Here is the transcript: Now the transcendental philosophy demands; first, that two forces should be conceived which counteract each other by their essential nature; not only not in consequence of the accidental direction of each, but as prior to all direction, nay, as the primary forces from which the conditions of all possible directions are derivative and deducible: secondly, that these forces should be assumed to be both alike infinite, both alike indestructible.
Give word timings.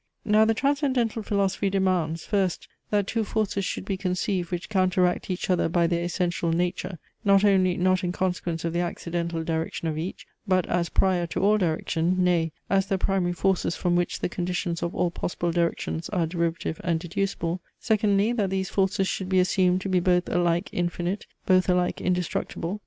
Now 0.25 0.45
the 0.45 0.55
transcendental 0.55 1.21
philosophy 1.21 1.69
demands; 1.69 2.25
first, 2.25 2.67
that 2.89 3.05
two 3.05 3.23
forces 3.23 3.65
should 3.65 3.85
be 3.85 3.97
conceived 3.97 4.49
which 4.49 4.67
counteract 4.67 5.29
each 5.29 5.47
other 5.47 5.69
by 5.69 5.85
their 5.85 6.03
essential 6.03 6.51
nature; 6.51 6.97
not 7.23 7.43
only 7.45 7.77
not 7.77 8.03
in 8.03 8.11
consequence 8.11 8.65
of 8.65 8.73
the 8.73 8.79
accidental 8.79 9.43
direction 9.43 9.87
of 9.87 9.99
each, 9.99 10.25
but 10.47 10.65
as 10.65 10.89
prior 10.89 11.27
to 11.27 11.41
all 11.43 11.59
direction, 11.59 12.15
nay, 12.17 12.51
as 12.67 12.87
the 12.87 12.97
primary 12.97 13.33
forces 13.33 13.75
from 13.75 13.95
which 13.95 14.21
the 14.21 14.27
conditions 14.27 14.81
of 14.81 14.95
all 14.95 15.11
possible 15.11 15.51
directions 15.51 16.09
are 16.09 16.25
derivative 16.25 16.81
and 16.83 16.99
deducible: 16.99 17.61
secondly, 17.79 18.31
that 18.33 18.49
these 18.49 18.69
forces 18.71 19.07
should 19.07 19.29
be 19.29 19.37
assumed 19.37 19.81
to 19.81 19.87
be 19.87 19.99
both 19.99 20.27
alike 20.29 20.71
infinite, 20.73 21.27
both 21.45 21.69
alike 21.69 22.01
indestructible. 22.01 22.79